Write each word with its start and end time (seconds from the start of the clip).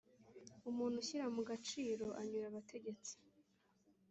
umuntu 0.69 0.95
ushyira 1.03 1.25
mu 1.35 1.41
gaciro 1.49 2.05
anyura 2.19 2.45
abategetsi. 2.51 3.13